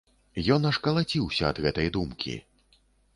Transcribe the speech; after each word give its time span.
Ён 0.53 0.61
аж 0.69 0.79
калаціўся 0.87 1.43
ад 1.49 1.59
гэтай 1.65 1.91
думкі. 1.99 2.33